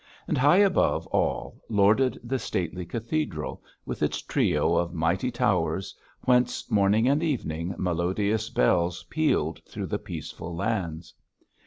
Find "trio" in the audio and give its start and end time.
4.19-4.75